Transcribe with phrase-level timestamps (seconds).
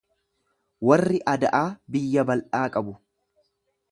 [0.91, 1.61] Warri Ada'aa
[1.97, 2.99] biyya bal'aa qabu.